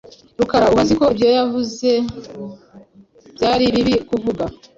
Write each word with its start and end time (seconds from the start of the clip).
Rukara 0.37 0.65
ubu 0.69 0.79
azi 0.83 0.93
ko 0.99 1.03
ibyo 1.13 1.27
yavuze 1.37 1.89
byari 3.35 3.65
bibi 3.73 3.95
kuvuga. 4.09 4.43